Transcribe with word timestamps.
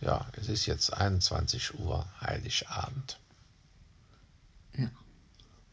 Ja, 0.00 0.26
es 0.36 0.48
ist 0.48 0.66
jetzt 0.66 0.92
21 0.92 1.78
Uhr, 1.78 2.06
Heiligabend. 2.20 3.18
Ja. 4.76 4.90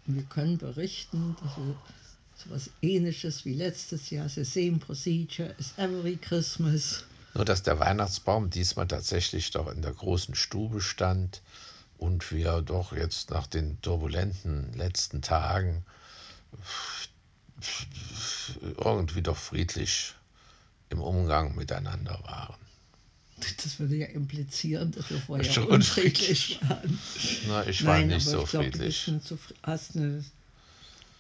Und 0.08 0.16
wir 0.16 0.24
können 0.24 0.58
berichten, 0.58 1.36
dass 1.42 1.58
wir 1.58 1.76
so 2.36 2.46
etwas 2.46 2.70
Ähnliches 2.82 3.46
wie 3.46 3.54
letztes 3.54 4.10
Jahr, 4.10 4.30
the 4.30 4.44
same 4.44 4.78
procedure 4.78 5.56
as 5.60 5.74
every 5.78 6.18
Christmas. 6.18 7.04
Nur, 7.34 7.46
dass 7.46 7.64
der 7.64 7.80
Weihnachtsbaum 7.80 8.50
diesmal 8.50 8.88
tatsächlich 8.88 9.52
doch 9.52 9.72
in 9.72 9.82
der 9.82 9.94
großen 9.94 10.36
Stube 10.36 10.82
stand 10.82 11.42
und 11.98 12.32
wir 12.32 12.62
doch 12.62 12.94
jetzt 12.94 13.30
nach 13.30 13.48
den 13.48 13.82
turbulenten 13.82 14.74
letzten 14.74 15.22
Tagen 15.22 15.86
irgendwie 18.62 19.22
doch 19.22 19.38
friedlich 19.38 20.16
im 20.90 21.02
Umgang 21.02 21.56
miteinander 21.56 22.20
waren. 22.24 22.71
Das 23.64 23.80
würde 23.80 23.96
ja 23.96 24.08
implizieren, 24.08 24.92
dass 24.92 25.10
wir 25.10 25.20
vorher 25.20 25.44
Schon 25.46 25.66
unfriedlich 25.66 26.60
waren. 26.68 27.00
Na, 27.48 27.66
ich 27.68 27.86
war 27.86 27.98
Nein, 27.98 28.08
nicht 28.08 28.26
so 28.26 28.44
glaub, 28.44 28.64
friedlich. 28.64 29.12
Du 29.28 29.38
hast 29.64 29.96
eine, 29.96 30.24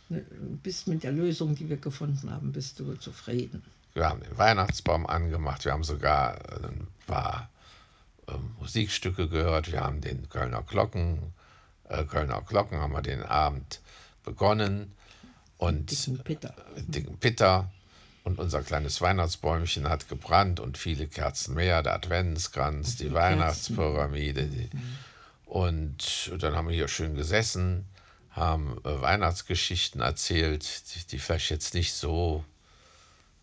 eine, 0.09 0.22
bist 0.63 0.88
mit 0.88 1.04
der 1.04 1.12
Lösung, 1.12 1.55
die 1.55 1.70
wir 1.70 1.77
gefunden 1.77 2.30
haben, 2.32 2.52
bist 2.52 2.80
du 2.80 2.94
zufrieden. 2.96 3.63
Wir 3.94 4.08
haben 4.08 4.22
den 4.22 4.38
Weihnachtsbaum 4.38 5.05
angemacht, 5.05 5.66
wir 5.66 5.73
haben 5.73 5.84
sogar 5.84 6.36
ein 6.63 6.88
paar 7.08 7.49
äh, 8.27 8.34
Musikstücke 8.60 9.27
gehört, 9.27 9.72
wir 9.72 9.82
haben 9.82 9.99
den 9.99 10.30
Kölner 10.30 10.63
Glocken, 10.63 11.34
äh, 11.90 12.05
Kölner 12.05 12.41
Glocken 12.41 12.80
haben 12.80 12.94
wir 12.94 13.02
den 13.02 13.24
Abend 13.24 13.82
begonnen 14.24 14.94
und 15.58 15.91
dicken 15.91 16.24
Pitter. 16.24 16.55
dicken 16.88 17.18
Pitter 17.18 17.72
und 18.24 18.40
unser 18.40 18.62
kleines 18.62 19.02
Weihnachtsbäumchen 19.02 19.90
hat 19.90 20.08
gebrannt 20.08 20.60
und 20.60 20.78
viele 20.78 21.08
Kerzen 21.08 21.56
mehr, 21.56 21.82
der 21.82 21.96
Adventskranz, 21.96 22.98
die, 22.98 23.06
die 23.06 23.14
Weihnachtspyramide. 23.14 24.46
Die, 24.46 24.70
mhm. 24.76 24.98
Und 25.46 26.32
dann 26.40 26.55
haben 26.55 26.70
wir 26.70 26.76
hier 26.76 26.88
schön 26.88 27.16
gesessen, 27.16 27.86
haben 28.30 28.78
äh, 28.86 29.02
Weihnachtsgeschichten 29.02 30.02
erzählt, 30.02 30.66
die, 30.96 31.08
die, 31.08 31.20
vielleicht 31.20 31.50
jetzt 31.50 31.74
nicht 31.74 31.94
so 31.94 32.46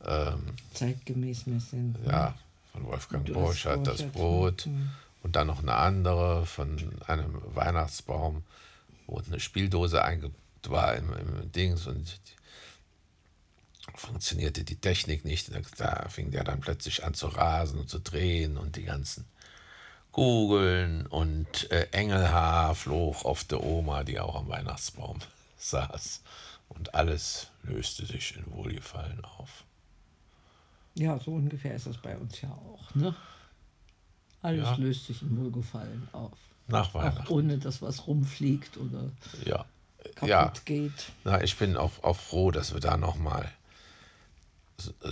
ähm, 0.05 0.55
zeitgemäß 0.75 1.47
mehr 1.47 1.61
sind. 1.61 2.03
Ne? 2.05 2.13
Ja, 2.13 2.35
von 2.73 2.87
Wolfgang 2.87 3.33
Borchardt, 3.33 3.87
das 3.87 4.03
Brot. 4.05 4.67
Mhm. 4.67 4.91
Und 5.23 5.35
dann 5.35 5.49
noch 5.49 5.61
eine 5.61 5.75
andere 5.75 6.47
von 6.47 6.93
einem 7.07 7.43
Weihnachtsbaum, 7.55 8.45
wo 9.07 9.19
eine 9.19 9.41
Spieldose 9.41 10.03
eingebaut 10.03 10.39
war 10.69 10.95
im, 10.95 11.13
im 11.13 11.53
Dings 11.53 11.87
und 11.87 12.07
die, 12.29 12.38
funktionierte 14.19 14.65
die 14.65 14.75
Technik 14.75 15.25
nicht. 15.25 15.49
Da 15.79 16.09
fing 16.09 16.33
der 16.33 16.43
dann 16.43 16.59
plötzlich 16.59 17.05
an 17.05 17.15
zu 17.15 17.29
rasen 17.29 17.79
und 17.79 17.89
zu 17.89 18.01
drehen 18.01 18.59
und 18.59 18.75
die 18.75 18.83
ganzen 18.83 19.25
Kugeln 20.11 21.07
und 21.07 21.71
äh, 21.71 21.87
Engelhaar 21.93 22.75
flog 22.75 23.25
auf 23.25 23.45
der 23.45 23.63
Oma, 23.63 24.03
die 24.03 24.19
auch 24.19 24.35
am 24.35 24.49
Weihnachtsbaum 24.49 25.21
saß. 25.59 26.23
Und 26.69 26.95
alles 26.97 27.53
löste 27.63 28.07
sich 28.07 28.37
in 28.37 28.51
Wohlgefallen 28.53 29.25
auf. 29.25 29.63
Ja, 30.97 31.17
so 31.21 31.35
ungefähr 31.35 31.77
ist 31.77 31.87
das 31.87 31.99
bei 31.99 32.17
uns 32.17 32.41
ja 32.41 32.51
auch. 32.51 32.93
Ne? 32.97 33.15
Alles 34.43 34.65
ja. 34.65 34.75
löst 34.75 35.07
sich 35.07 35.23
in 35.23 35.41
Wohlgefallen 35.41 36.09
auf. 36.11 36.37
Nach 36.67 36.93
Weihnachten. 36.93 37.29
Auch 37.29 37.31
ohne 37.31 37.59
dass 37.59 37.81
was 37.83 38.09
rumfliegt 38.09 38.79
oder 38.79 39.13
ja. 39.45 39.65
kaputt 40.17 40.29
ja. 40.29 40.53
geht. 40.65 41.13
Na, 41.23 41.41
ich 41.41 41.57
bin 41.57 41.77
auch, 41.77 42.03
auch 42.03 42.17
froh, 42.17 42.51
dass 42.51 42.75
wir 42.75 42.81
da 42.81 42.97
nochmal 42.97 43.49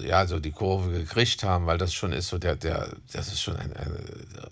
ja, 0.01 0.27
so 0.27 0.39
die 0.39 0.53
Kurve 0.53 0.91
gekriegt 0.91 1.43
haben, 1.43 1.67
weil 1.67 1.79
das 1.79 1.93
schon 1.93 2.13
ist 2.13 2.29
so 2.29 2.39
der, 2.39 2.57
der 2.57 2.97
das 3.13 3.29
ist 3.29 3.41
schon 3.41 3.57
ein, 3.57 3.73
ein, 3.77 3.97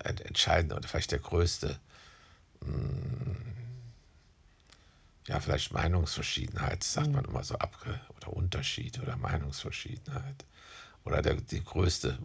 ein 0.05 0.19
entscheidender 0.19 0.77
oder 0.77 0.89
vielleicht 0.89 1.13
der 1.13 1.21
größte, 1.21 1.79
hm, 2.65 3.37
ja, 5.29 5.41
vielleicht 5.41 5.73
Meinungsverschiedenheit, 5.73 6.85
sagt 6.85 7.13
man 7.13 7.25
mhm. 7.25 7.31
immer 7.31 7.45
so, 7.45 7.55
Abge 7.57 8.01
oder 8.17 8.33
Unterschied 8.33 9.01
oder 9.01 9.17
Meinungsverschiedenheit. 9.17 10.45
Oder 11.05 11.23
der, 11.23 11.35
die 11.35 11.63
größte 11.63 12.19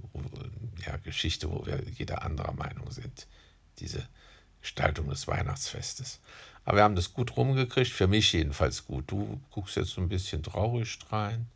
ja, 0.86 0.98
Geschichte, 0.98 1.52
wo 1.52 1.66
wir 1.66 1.82
jeder 1.98 2.24
anderer 2.24 2.54
Meinung 2.54 2.92
sind. 2.92 3.28
Diese 3.80 4.08
Gestaltung 4.62 5.10
des 5.10 5.28
Weihnachtsfestes. 5.28 6.20
Aber 6.66 6.78
wir 6.78 6.84
haben 6.84 6.96
das 6.96 7.14
gut 7.14 7.36
rumgekriegt, 7.36 7.92
für 7.92 8.08
mich 8.08 8.32
jedenfalls 8.32 8.86
gut. 8.86 9.12
Du 9.12 9.42
guckst 9.52 9.76
jetzt 9.76 9.92
so 9.92 10.02
ein 10.02 10.10
bisschen 10.10 10.44
traurig 10.44 10.98
rein. 11.10 11.48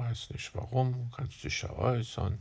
Weiß 0.00 0.30
nicht 0.30 0.54
warum, 0.54 1.10
kannst 1.14 1.44
dich 1.44 1.60
ja 1.60 1.70
äußern. 1.70 2.38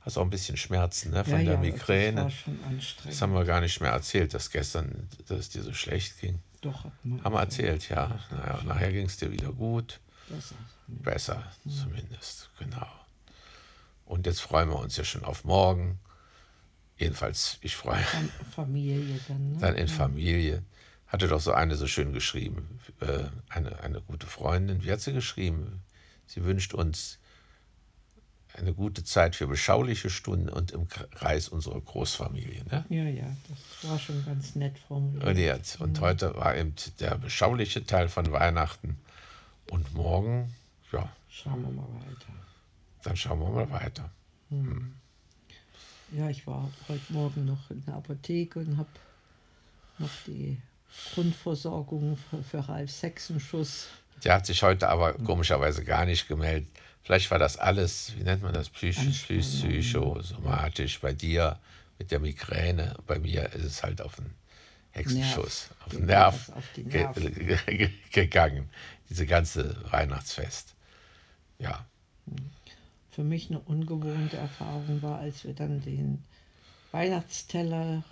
Hast 0.00 0.16
auch 0.16 0.22
ein 0.22 0.30
bisschen 0.30 0.56
Schmerzen 0.56 1.10
ne, 1.10 1.24
von 1.24 1.32
ja, 1.32 1.42
der 1.42 1.54
ja, 1.54 1.60
Migräne. 1.60 2.14
Das, 2.16 2.24
war 2.24 2.30
schon 2.30 2.64
anstrengend. 2.64 3.12
das 3.12 3.22
haben 3.22 3.34
wir 3.34 3.44
gar 3.44 3.60
nicht 3.60 3.80
mehr 3.80 3.90
erzählt, 3.90 4.32
dass 4.32 4.52
gestern, 4.52 5.08
dass 5.26 5.40
es 5.40 5.48
dir 5.48 5.62
so 5.64 5.72
schlecht 5.72 6.20
ging. 6.20 6.38
Doch, 6.60 6.84
hat 6.84 6.92
man 7.02 7.24
haben 7.24 7.32
wir 7.32 7.40
erzählt, 7.40 7.88
ja. 7.88 8.16
Naja, 8.30 8.60
nachher 8.64 8.92
ging 8.92 9.06
es 9.06 9.16
dir 9.16 9.32
wieder 9.32 9.52
gut. 9.52 9.98
Besser. 10.28 10.54
Besser, 10.86 11.52
ja. 11.64 11.72
zumindest, 11.82 12.48
genau. 12.60 12.86
Und 14.04 14.26
jetzt 14.26 14.40
freuen 14.40 14.68
wir 14.68 14.78
uns 14.78 14.96
ja 14.96 15.02
schon 15.02 15.24
auf 15.24 15.42
morgen. 15.42 15.98
Jedenfalls, 16.96 17.58
ich 17.60 17.74
freue 17.74 17.98
mich. 17.98 18.32
Familie 18.54 19.20
dann. 19.26 19.52
Ne? 19.54 19.58
Dann 19.58 19.74
in 19.74 19.88
Familie. 19.88 20.62
Hatte 21.08 21.26
doch 21.26 21.40
so 21.40 21.52
eine 21.52 21.74
so 21.74 21.88
schön 21.88 22.12
geschrieben. 22.12 22.78
Äh, 23.00 23.24
eine, 23.48 23.80
eine 23.80 24.00
gute 24.00 24.28
Freundin. 24.28 24.84
Wie 24.84 24.92
hat 24.92 25.00
sie 25.00 25.12
geschrieben? 25.12 25.82
Sie 26.26 26.44
wünscht 26.44 26.74
uns 26.74 27.18
eine 28.54 28.72
gute 28.72 29.04
Zeit 29.04 29.36
für 29.36 29.46
beschauliche 29.46 30.10
Stunden 30.10 30.48
und 30.48 30.70
im 30.70 30.88
Kreis 30.88 31.48
unserer 31.48 31.80
Großfamilie. 31.80 32.64
Ne? 32.64 32.84
Ja, 32.88 33.04
ja, 33.04 33.36
das 33.48 33.90
war 33.90 33.98
schon 33.98 34.24
ganz 34.24 34.54
nett 34.54 34.78
formuliert. 34.78 35.24
Und, 35.24 35.36
jetzt, 35.36 35.80
und 35.80 35.98
mhm. 35.98 36.00
heute 36.00 36.34
war 36.36 36.56
eben 36.56 36.74
der 37.00 37.18
beschauliche 37.18 37.84
Teil 37.84 38.08
von 38.08 38.32
Weihnachten. 38.32 38.98
Und 39.70 39.94
morgen, 39.94 40.54
ja. 40.92 41.08
Schauen 41.28 41.62
wir 41.62 41.70
mal 41.70 41.88
weiter. 42.00 42.32
Dann 43.02 43.16
schauen 43.16 43.40
wir 43.40 43.50
mal 43.50 43.70
weiter. 43.70 44.10
Mhm. 44.48 44.66
Hm. 44.66 44.94
Ja, 46.12 46.30
ich 46.30 46.46
war 46.46 46.70
heute 46.88 47.12
Morgen 47.12 47.44
noch 47.44 47.70
in 47.70 47.84
der 47.84 47.94
Apotheke 47.94 48.60
und 48.60 48.76
habe 48.78 48.88
noch 49.98 50.10
die 50.26 50.60
Grundversorgung 51.14 52.16
für, 52.16 52.42
für 52.42 52.68
Ralf 52.68 52.90
Sechsenschuss 52.90 53.88
der 54.24 54.34
hat 54.34 54.46
sich 54.46 54.62
heute 54.62 54.88
aber 54.88 55.14
komischerweise 55.14 55.84
gar 55.84 56.04
nicht 56.04 56.28
gemeldet. 56.28 56.68
Vielleicht 57.02 57.30
war 57.30 57.38
das 57.38 57.56
alles, 57.56 58.12
wie 58.16 58.24
nennt 58.24 58.42
man 58.42 58.52
das, 58.52 58.68
Psych 58.68 58.96
psychosomatisch 59.28 61.00
bei 61.00 61.12
dir 61.12 61.58
mit 61.98 62.10
der 62.10 62.18
Migräne. 62.18 62.96
Bei 63.06 63.18
mir 63.18 63.52
ist 63.52 63.64
es 63.64 63.82
halt 63.82 64.00
auf 64.00 64.16
den 64.16 64.34
Hexenschuss, 64.90 65.70
Nerv. 65.92 66.50
auf 66.50 66.72
den 66.72 66.86
Nerv, 66.88 67.14
auf 67.14 67.24
Nerv. 67.24 67.66
Ge 67.66 67.90
gegangen, 68.10 68.70
diese 69.08 69.26
ganze 69.26 69.76
Weihnachtsfest. 69.92 70.74
Ja. 71.58 71.84
Für 73.10 73.22
mich 73.22 73.50
eine 73.50 73.60
ungewohnte 73.60 74.38
Erfahrung 74.38 75.00
war, 75.02 75.20
als 75.20 75.44
wir 75.44 75.54
dann 75.54 75.80
den 75.82 76.24
Weihnachtsteller 76.92 78.02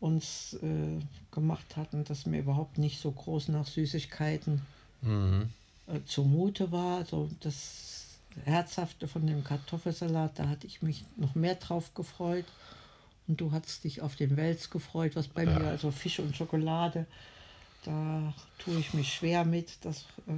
uns 0.00 0.58
äh, 0.62 0.98
gemacht 1.30 1.76
hatten, 1.76 2.04
dass 2.04 2.26
mir 2.26 2.40
überhaupt 2.40 2.78
nicht 2.78 3.00
so 3.00 3.10
groß 3.10 3.48
nach 3.48 3.66
Süßigkeiten 3.66 4.62
mhm. 5.06 5.48
äh, 5.86 6.00
zumute 6.04 6.70
war. 6.72 6.98
Also 6.98 7.30
das 7.40 8.18
Herzhafte 8.44 9.08
von 9.08 9.26
dem 9.26 9.44
Kartoffelsalat, 9.44 10.38
da 10.38 10.48
hatte 10.48 10.66
ich 10.66 10.82
mich 10.82 11.04
noch 11.16 11.34
mehr 11.34 11.54
drauf 11.54 11.94
gefreut. 11.94 12.44
Und 13.28 13.40
du 13.40 13.50
hattest 13.52 13.84
dich 13.84 14.02
auf 14.02 14.14
den 14.14 14.36
Wels 14.36 14.70
gefreut, 14.70 15.16
was 15.16 15.26
bei 15.26 15.44
ja. 15.44 15.58
mir, 15.58 15.68
also 15.68 15.90
Fisch 15.90 16.20
und 16.20 16.36
Schokolade, 16.36 17.06
da 17.84 18.32
tue 18.58 18.78
ich 18.78 18.94
mich 18.94 19.12
schwer 19.14 19.44
mit, 19.44 19.84
das 19.84 20.02
äh, 20.28 20.32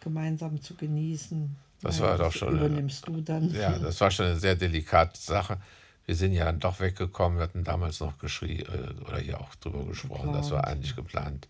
gemeinsam 0.00 0.62
zu 0.62 0.74
genießen. 0.74 1.54
Das 1.82 2.00
war 2.00 2.16
doch 2.16 2.32
schon. 2.32 2.56
Übernimmst 2.56 3.06
eine, 3.06 3.16
du 3.16 3.22
dann. 3.22 3.54
Ja, 3.54 3.78
das 3.78 4.00
war 4.00 4.10
schon 4.10 4.26
eine 4.26 4.36
sehr 4.36 4.54
delikate 4.54 5.20
Sache. 5.20 5.58
Wir 6.06 6.14
sind 6.14 6.32
ja 6.32 6.50
doch 6.52 6.80
weggekommen. 6.80 7.38
Wir 7.38 7.44
hatten 7.44 7.64
damals 7.64 8.00
noch 8.00 8.18
geschrieben 8.18 8.72
äh, 8.72 9.02
oder 9.02 9.18
hier 9.18 9.40
auch 9.40 9.54
drüber 9.56 9.84
gesprochen. 9.84 10.26
Geplant. 10.26 10.44
Das 10.44 10.50
war 10.50 10.66
eigentlich 10.66 10.96
geplant 10.96 11.48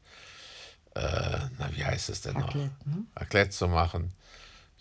äh, 0.95 1.39
na, 1.59 1.71
wie 1.73 1.85
heißt 1.85 2.09
es 2.09 2.23
denn 2.23 2.37
Raclette, 2.37 2.71
noch? 2.85 2.95
Ne? 2.95 3.05
Raclette 3.17 3.51
zu 3.51 3.69
machen. 3.69 4.13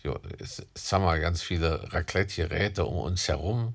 Jo, 0.02 0.18
es, 0.38 0.64
es 0.74 0.92
haben 0.92 1.04
wir 1.04 1.18
ganz 1.18 1.42
viele 1.42 1.92
Raclette-Geräte 1.92 2.84
um 2.84 2.98
uns 2.98 3.26
herum, 3.26 3.74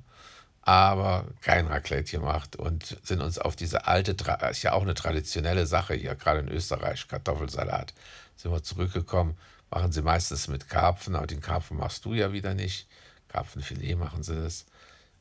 aber 0.61 1.25
kein 1.41 1.67
Raclette 1.67 2.11
gemacht 2.11 2.55
und 2.55 2.97
sind 3.03 3.21
uns 3.21 3.39
auf 3.39 3.55
diese 3.55 3.87
alte, 3.87 4.15
ist 4.51 4.63
ja 4.63 4.73
auch 4.73 4.83
eine 4.83 4.93
traditionelle 4.93 5.65
Sache 5.65 5.95
hier, 5.95 6.15
gerade 6.15 6.39
in 6.41 6.49
Österreich, 6.49 7.07
Kartoffelsalat, 7.07 7.93
sind 8.35 8.51
wir 8.51 8.63
zurückgekommen. 8.63 9.37
Machen 9.71 9.91
sie 9.91 10.01
meistens 10.01 10.47
mit 10.47 10.67
Karpfen, 10.69 11.15
aber 11.15 11.27
den 11.27 11.41
Karpfen 11.41 11.77
machst 11.77 12.05
du 12.05 12.13
ja 12.13 12.31
wieder 12.31 12.53
nicht. 12.55 12.87
Karpfenfilet 13.27 13.95
machen 13.95 14.23
sie 14.23 14.35
das. 14.35 14.65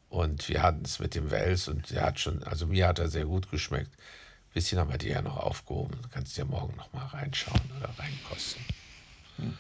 Und 0.08 0.48
wir 0.48 0.62
hatten 0.62 0.84
es 0.84 1.00
mit 1.00 1.14
dem 1.14 1.30
Wels 1.30 1.68
und 1.68 1.90
der 1.90 2.02
hat 2.02 2.18
schon, 2.18 2.42
also 2.44 2.66
mir 2.66 2.88
hat 2.88 2.98
er 2.98 3.08
sehr 3.08 3.26
gut 3.26 3.50
geschmeckt 3.50 3.90
bisschen 4.54 4.78
haben 4.78 4.90
wir 4.90 4.98
die 4.98 5.08
ja 5.08 5.22
noch 5.22 5.36
aufgehoben. 5.36 5.98
Du 6.02 6.08
kannst 6.08 6.36
ja 6.36 6.44
morgen 6.44 6.76
noch 6.76 6.92
mal 6.92 7.06
reinschauen 7.06 7.60
oder 7.78 7.90
reinkosten. 7.98 8.62
Hm. 9.36 9.56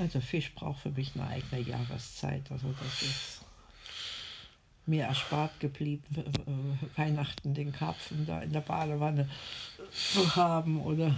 Also 0.00 0.20
Fisch 0.20 0.54
braucht 0.54 0.82
für 0.82 0.90
mich 0.90 1.12
eine 1.14 1.26
eigene 1.26 1.62
Jahreszeit. 1.62 2.50
Also 2.50 2.72
das 2.80 3.02
ist 3.02 3.40
mir 4.86 5.04
erspart 5.04 5.60
geblieben, 5.60 6.04
äh, 6.16 6.98
Weihnachten 6.98 7.54
den 7.54 7.72
Karpfen 7.72 8.26
da 8.26 8.40
in 8.40 8.52
der 8.52 8.60
Badewanne 8.60 9.28
zu 9.92 10.34
haben 10.36 10.80
oder 10.80 11.14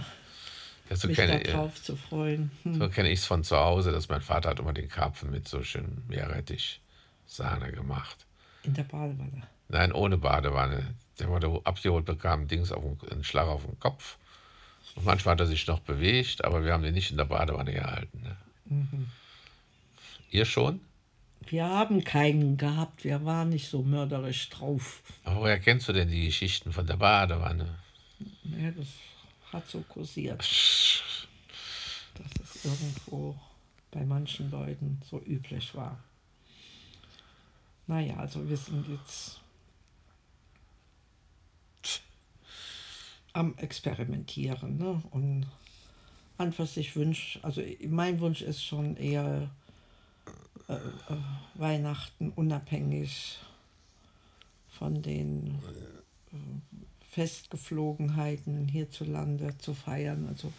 ja, 0.89 0.95
so 0.95 1.07
mich 1.07 1.17
darauf 1.17 1.81
zu 1.81 1.95
freuen. 1.95 2.51
Hm. 2.63 2.75
So 2.75 2.89
kenne 2.89 3.09
ich 3.09 3.19
es 3.19 3.25
von 3.25 3.43
zu 3.43 3.57
Hause, 3.57 3.91
dass 3.91 4.09
mein 4.09 4.21
Vater 4.21 4.49
hat 4.49 4.59
immer 4.59 4.73
den 4.73 4.89
Karpfen 4.89 5.31
mit 5.31 5.47
so 5.47 5.63
schön 5.63 6.03
Meerrettich-Sahne 6.09 7.71
gemacht. 7.71 8.25
In 8.63 8.73
der 8.73 8.83
Badewanne? 8.83 9.43
Nein, 9.69 9.93
ohne 9.93 10.17
Badewanne. 10.17 10.93
Der 11.21 11.29
wurde 11.29 11.61
abgeholt, 11.65 12.05
bekam 12.05 12.47
Dings 12.47 12.71
auf 12.71 12.83
einen 13.11 13.23
Schlag 13.23 13.47
auf 13.47 13.63
den 13.63 13.79
Kopf. 13.79 14.17
Und 14.95 15.05
manchmal 15.05 15.33
hat 15.33 15.41
er 15.41 15.45
sich 15.45 15.67
noch 15.67 15.79
bewegt, 15.79 16.43
aber 16.43 16.65
wir 16.65 16.73
haben 16.73 16.81
den 16.81 16.95
nicht 16.95 17.11
in 17.11 17.17
der 17.17 17.25
Badewanne 17.25 17.71
gehalten. 17.71 18.21
Ne? 18.23 18.37
Mhm. 18.65 19.07
Ihr 20.31 20.45
schon? 20.45 20.81
Wir 21.45 21.65
haben 21.65 22.03
keinen 22.03 22.57
gehabt, 22.57 23.03
wir 23.03 23.23
waren 23.23 23.49
nicht 23.49 23.69
so 23.69 23.83
mörderisch 23.83 24.49
drauf. 24.49 25.03
Aber 25.23 25.41
woher 25.41 25.59
kennst 25.59 25.87
du 25.87 25.93
denn 25.93 26.09
die 26.09 26.25
Geschichten 26.25 26.71
von 26.71 26.87
der 26.87 26.97
Badewanne? 26.97 27.75
Ja, 28.43 28.71
das 28.71 28.87
hat 29.53 29.69
so 29.69 29.81
kursiert. 29.81 30.39
dass 30.39 30.47
es 32.43 32.65
irgendwo 32.65 33.35
bei 33.91 34.03
manchen 34.05 34.49
Leuten 34.49 34.99
so 35.07 35.21
üblich 35.21 35.75
war. 35.75 35.99
Naja, 37.85 38.15
also 38.17 38.47
wir 38.49 38.57
sind 38.57 38.87
jetzt 38.87 39.41
am 43.33 43.55
Experimentieren. 43.57 44.77
Ne? 44.77 45.01
Und 45.11 45.47
an 46.37 46.53
was 46.57 46.77
ich 46.77 46.95
also 47.43 47.61
mein 47.87 48.19
Wunsch 48.19 48.41
ist 48.41 48.63
schon 48.63 48.97
eher 48.97 49.49
äh, 50.67 50.73
äh, 50.73 51.17
Weihnachten 51.55 52.29
unabhängig 52.31 53.39
von 54.69 55.01
den 55.01 55.59
äh, 56.31 56.35
Festgeflogenheiten 57.11 58.67
hierzulande 58.67 59.57
zu 59.57 59.73
feiern. 59.73 60.27
Also 60.29 60.51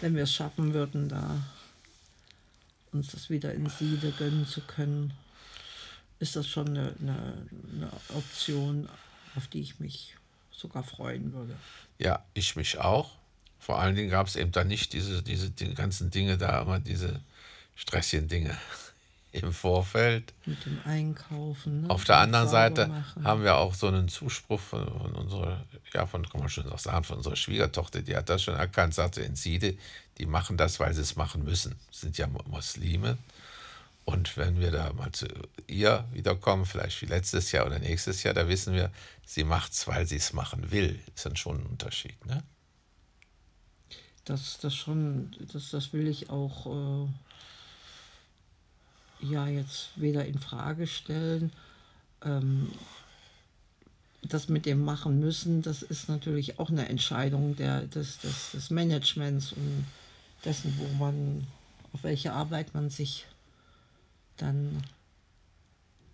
wenn 0.00 0.14
wir 0.16 0.24
es 0.24 0.34
schaffen 0.34 0.74
würden, 0.74 1.08
da 1.08 1.42
uns 2.92 3.12
das 3.12 3.30
wieder 3.30 3.54
in 3.54 3.68
Siede 3.68 4.10
gönnen 4.10 4.46
zu 4.46 4.60
können, 4.62 5.12
ist 6.18 6.36
das 6.36 6.46
schon 6.46 6.68
eine, 6.68 6.94
eine, 7.00 7.46
eine 7.72 7.90
Option, 8.14 8.88
auf 9.34 9.46
die 9.46 9.60
ich 9.60 9.80
mich 9.80 10.14
sogar 10.52 10.82
freuen 10.82 11.32
würde. 11.32 11.56
Ja, 11.98 12.24
ich 12.34 12.56
mich 12.56 12.78
auch. 12.78 13.10
Vor 13.58 13.78
allen 13.78 13.94
Dingen 13.94 14.10
gab 14.10 14.26
es 14.26 14.36
eben 14.36 14.52
da 14.52 14.64
nicht 14.64 14.92
diese, 14.92 15.22
diese 15.22 15.50
die 15.50 15.74
ganzen 15.74 16.10
Dinge 16.10 16.36
da, 16.36 16.62
immer 16.62 16.80
diese 16.80 17.20
stressigen 17.76 18.28
Dinge 18.28 18.56
im 19.32 19.52
Vorfeld. 19.52 20.32
Mit 20.44 20.64
dem 20.64 20.80
Einkaufen. 20.84 21.82
Ne? 21.82 21.90
Auf 21.90 22.04
der 22.04 22.18
anderen 22.18 22.48
Seite 22.48 22.88
machen. 22.88 23.24
haben 23.24 23.44
wir 23.44 23.56
auch 23.56 23.74
so 23.74 23.86
einen 23.86 24.08
Zuspruch 24.08 24.60
von, 24.60 24.86
von 24.86 25.12
unserer, 25.12 25.64
ja, 25.94 26.06
von, 26.06 26.28
kann 26.28 26.40
man 26.40 26.48
schon 26.48 26.70
auch 26.70 26.78
sagen, 26.78 27.04
von 27.04 27.18
unserer 27.18 27.36
Schwiegertochter, 27.36 28.02
die 28.02 28.16
hat 28.16 28.28
das 28.28 28.42
schon 28.42 28.54
erkannt, 28.54 28.94
sagte 28.94 29.20
in 29.22 29.36
Siede, 29.36 29.76
die 30.18 30.26
machen 30.26 30.56
das, 30.56 30.80
weil 30.80 30.92
sie 30.92 31.02
es 31.02 31.16
machen 31.16 31.44
müssen. 31.44 31.76
Sind 31.90 32.18
ja 32.18 32.26
Muslime. 32.26 33.16
Und 34.04 34.36
wenn 34.36 34.60
wir 34.60 34.70
da 34.70 34.92
mal 34.92 35.12
zu 35.12 35.26
ihr 35.66 36.04
wiederkommen, 36.12 36.66
vielleicht 36.66 37.00
wie 37.02 37.06
letztes 37.06 37.52
Jahr 37.52 37.66
oder 37.66 37.78
nächstes 37.78 38.22
Jahr, 38.22 38.34
da 38.34 38.48
wissen 38.48 38.74
wir, 38.74 38.90
sie 39.24 39.44
macht 39.44 39.72
es, 39.72 39.86
weil 39.86 40.06
sie 40.06 40.16
es 40.16 40.32
machen 40.32 40.70
will. 40.72 40.98
Ist 41.14 41.26
dann 41.26 41.36
schon 41.36 41.60
ein 41.60 41.66
Unterschied, 41.66 42.24
ne? 42.26 42.42
Das, 44.24 44.58
das 44.58 44.74
schon, 44.74 45.34
das, 45.52 45.70
das 45.70 45.92
will 45.92 46.06
ich 46.06 46.30
auch. 46.30 47.06
Äh 47.06 47.08
ja 49.22 49.46
jetzt 49.46 49.90
weder 49.96 50.24
in 50.24 50.38
Frage 50.38 50.86
stellen. 50.86 51.52
Ähm, 52.24 52.70
das 54.22 54.48
mit 54.48 54.66
dem 54.66 54.84
machen 54.84 55.18
müssen, 55.18 55.62
das 55.62 55.82
ist 55.82 56.08
natürlich 56.08 56.60
auch 56.60 56.70
eine 56.70 56.88
Entscheidung 56.88 57.56
der, 57.56 57.82
des, 57.82 58.18
des, 58.20 58.52
des 58.52 58.70
Managements 58.70 59.52
und 59.52 59.84
dessen, 60.44 60.78
wo 60.78 61.04
man, 61.04 61.46
auf 61.92 62.04
welche 62.04 62.32
Arbeit 62.32 62.72
man 62.72 62.88
sich 62.88 63.26
dann 64.36 64.82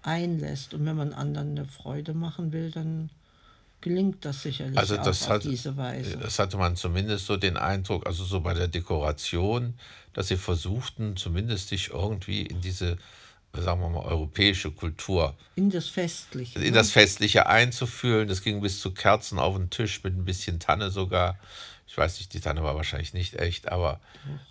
einlässt. 0.02 0.74
Und 0.74 0.86
wenn 0.86 0.96
man 0.96 1.12
anderen 1.12 1.50
eine 1.50 1.66
Freude 1.66 2.14
machen 2.14 2.52
will, 2.52 2.70
dann 2.70 3.10
gelingt 3.80 4.24
das 4.24 4.42
sicherlich 4.42 4.78
also 4.78 4.96
das 4.96 5.24
auf 5.24 5.28
hat, 5.28 5.44
diese 5.44 5.76
Weise. 5.76 6.16
Das 6.16 6.38
hatte 6.38 6.56
man 6.56 6.76
zumindest 6.76 7.26
so 7.26 7.36
den 7.36 7.56
Eindruck, 7.56 8.06
also 8.06 8.24
so 8.24 8.40
bei 8.40 8.54
der 8.54 8.68
Dekoration, 8.68 9.74
dass 10.14 10.28
sie 10.28 10.36
versuchten, 10.36 11.16
zumindest 11.16 11.68
sich 11.68 11.90
irgendwie 11.90 12.42
in 12.42 12.60
diese, 12.60 12.96
sagen 13.56 13.80
wir 13.80 13.88
mal, 13.88 14.04
europäische 14.04 14.70
Kultur. 14.70 15.36
In 15.56 15.70
das 15.70 15.88
Festliche. 15.88 16.58
In 16.58 16.66
ne? 16.66 16.72
das 16.72 16.90
Festliche 16.90 17.46
einzufühlen. 17.46 18.28
Das 18.28 18.42
ging 18.42 18.60
bis 18.60 18.80
zu 18.80 18.92
Kerzen 18.92 19.38
auf 19.38 19.56
den 19.56 19.70
Tisch 19.70 20.02
mit 20.04 20.16
ein 20.16 20.24
bisschen 20.24 20.60
Tanne 20.60 20.90
sogar. 20.90 21.38
Ich 21.86 21.96
weiß 21.96 22.18
nicht, 22.18 22.34
die 22.34 22.40
Tanne 22.40 22.62
war 22.62 22.76
wahrscheinlich 22.76 23.14
nicht 23.14 23.34
echt, 23.36 23.72
aber, 23.72 23.98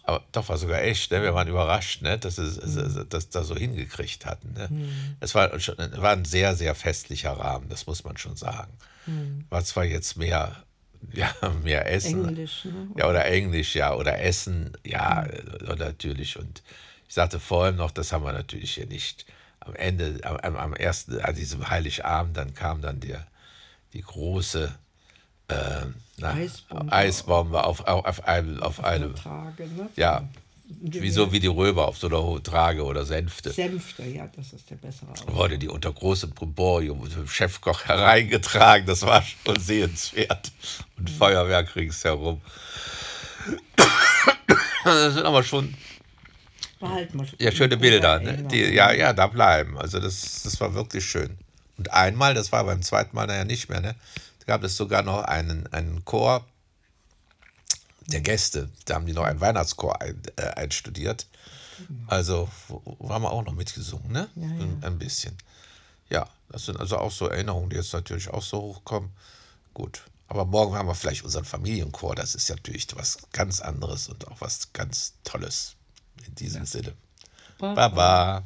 aber 0.04 0.24
doch 0.32 0.50
war 0.50 0.58
sogar 0.58 0.82
echt. 0.82 1.12
Ne? 1.12 1.22
Wir 1.22 1.36
waren 1.36 1.48
überrascht, 1.48 2.02
ne? 2.02 2.18
dass 2.18 2.38
sie 2.38 2.42
mhm. 2.42 3.06
das 3.10 3.30
da 3.30 3.44
so 3.44 3.56
hingekriegt 3.56 4.26
hatten. 4.26 4.54
Ne? 4.54 4.68
Mhm. 4.72 5.18
Es 5.20 5.36
war, 5.36 5.58
schon, 5.60 5.76
war 5.78 6.14
ein 6.14 6.26
sehr, 6.26 6.56
sehr 6.56 6.74
festlicher 6.74 7.34
Rahmen, 7.34 7.70
das 7.70 7.86
muss 7.86 8.04
man 8.04 8.18
schon 8.18 8.36
sagen. 8.36 8.74
Mhm. 9.06 9.46
War 9.50 9.64
zwar 9.64 9.86
jetzt 9.86 10.18
mehr, 10.18 10.64
ja, 11.14 11.32
mehr 11.64 11.90
Essen. 11.92 12.28
Englisch, 12.28 12.66
ne? 12.66 12.88
Ja, 12.98 13.08
oder 13.08 13.26
Englisch, 13.26 13.76
ja, 13.76 13.94
oder 13.94 14.20
Essen, 14.20 14.76
ja, 14.84 15.28
mhm. 15.28 15.78
natürlich. 15.78 16.40
Und 16.40 16.64
ich 17.08 17.14
sagte 17.14 17.40
vorhin 17.40 17.76
noch, 17.76 17.92
das 17.92 18.12
haben 18.12 18.24
wir 18.24 18.34
natürlich 18.34 18.74
hier 18.74 18.88
nicht. 18.88 19.26
Am 19.60 19.76
Ende, 19.76 20.20
am, 20.24 20.56
am 20.56 20.74
ersten, 20.74 21.20
an 21.20 21.36
diesem 21.36 21.70
Heiligabend, 21.70 22.38
dann 22.38 22.54
kam 22.54 22.82
dann 22.82 23.00
der, 23.00 23.26
die 23.94 24.02
große 24.02 24.74
äh, 25.50 25.56
na, 26.18 26.34
Eisbombe. 26.34 26.92
Eisbombe 26.92 27.64
auf, 27.64 27.82
auf, 27.82 28.06
auf, 28.06 28.28
einem, 28.28 28.62
auf, 28.62 28.80
auf 28.80 28.86
einem. 28.86 29.16
Tage, 29.16 29.68
ne? 29.68 29.90
Ja, 29.96 30.28
Wieso 30.70 31.32
wie 31.32 31.40
die 31.40 31.48
Röber 31.48 31.88
auf 31.88 31.98
so 31.98 32.08
einer 32.08 32.44
Trage 32.44 32.84
oder 32.84 33.06
Sänfte. 33.06 33.52
Sänfte, 33.52 34.04
ja, 34.04 34.28
das 34.36 34.52
ist 34.52 34.70
der 34.70 34.76
bessere 34.76 35.12
Ausdruck. 35.12 35.36
Wurde 35.36 35.58
die 35.58 35.70
unter 35.70 35.94
großem 35.94 36.32
Brimborium 36.32 37.02
mit 37.02 37.16
dem 37.16 37.28
Chefkoch 37.28 37.86
hereingetragen. 37.86 38.86
Das 38.86 39.04
war 39.04 39.24
schon 39.24 39.58
sehenswert. 39.60 40.52
Und 40.98 41.10
mhm. 41.10 41.14
Feuerwerk 41.16 41.74
ringsherum. 41.76 42.42
Das 44.84 45.14
sind 45.14 45.26
aber 45.26 45.44
schon 45.44 45.74
ja, 47.40 47.52
schöne 47.52 47.78
Bilder. 47.78 48.20
Ne? 48.20 48.44
Die, 48.44 48.64
ja, 48.74 48.92
ja, 48.92 49.14
da 49.14 49.28
bleiben. 49.28 49.78
Also 49.78 50.00
das, 50.00 50.44
das 50.44 50.60
war 50.60 50.74
wirklich 50.74 51.06
schön. 51.06 51.38
Und 51.78 51.92
einmal, 51.92 52.34
das 52.34 52.52
war 52.52 52.64
beim 52.64 52.82
zweiten 52.82 53.16
Mal 53.16 53.28
naja 53.28 53.46
nicht 53.46 53.70
mehr, 53.70 53.82
ne? 53.82 53.96
da 54.40 54.46
gab 54.46 54.64
es 54.64 54.76
sogar 54.76 55.04
noch 55.04 55.24
einen, 55.24 55.72
einen 55.74 56.04
Chor, 56.06 56.46
der 58.08 58.22
Gäste. 58.22 58.70
Da 58.86 58.96
haben 58.96 59.06
die 59.06 59.14
noch 59.14 59.24
einen 59.24 59.42
Weihnachtschor 59.42 60.02
ein, 60.02 60.22
äh, 60.38 60.44
einstudiert. 60.44 61.28
Also 62.08 62.50
haben 63.08 63.22
wir 63.22 63.32
auch 63.32 63.44
noch 63.44 63.54
mitgesungen, 63.54 64.12
ne? 64.12 64.30
Ja, 64.36 64.42
ja. 64.44 64.48
Ein, 64.48 64.84
ein, 64.84 64.98
bisschen. 64.98 65.38
Ja, 66.10 66.28
das 66.50 66.66
sind 66.66 66.80
also 66.80 66.98
auch 66.98 67.12
so 67.12 67.28
Erinnerungen, 67.28 67.70
die 67.70 67.76
jetzt 67.76 67.94
natürlich 67.94 68.30
auch 68.30 68.42
so 68.42 68.62
hochkommen. 68.62 69.12
Gut. 69.74 70.04
Aber 70.28 70.46
morgen 70.46 70.76
haben 70.76 70.88
wir 70.88 70.96
vielleicht 70.96 71.24
unseren 71.24 71.46
Familienchor. 71.46 72.16
Das 72.16 72.36
ist 72.36 72.50
natürlich 72.50 72.88
was 72.96 73.20
ganz 73.32 73.62
anderes 73.62 74.10
und 74.10 74.28
auch 74.28 74.42
was 74.42 74.74
ganz 74.74 75.14
Tolles. 75.24 75.77
In 76.26 76.36
diesem. 76.36 76.66
Sinne. 76.66 76.94
Baba. 77.58 77.90
Baba. 77.90 78.44